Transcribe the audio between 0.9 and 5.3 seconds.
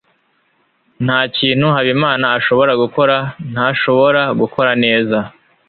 ntakintu habimana ashobora gukora ntashobora gukora neza